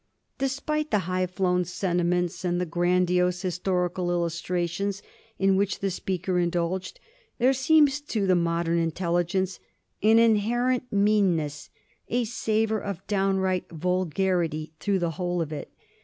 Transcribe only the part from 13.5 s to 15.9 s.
vulgarity, through the whole of it.